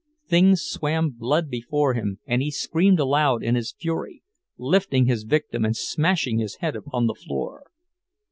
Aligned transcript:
Things 0.27 0.63
swam 0.63 1.11
blood 1.11 1.47
before 1.51 1.93
him, 1.93 2.17
and 2.25 2.41
he 2.41 2.49
screamed 2.49 2.99
aloud 2.99 3.43
in 3.43 3.53
his 3.53 3.71
fury, 3.79 4.23
lifting 4.57 5.05
his 5.05 5.21
victim 5.25 5.63
and 5.63 5.77
smashing 5.77 6.39
his 6.39 6.55
head 6.55 6.75
upon 6.75 7.05
the 7.05 7.13
floor. 7.13 7.65